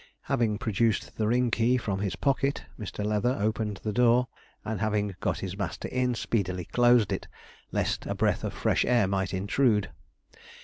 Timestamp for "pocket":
2.15-2.65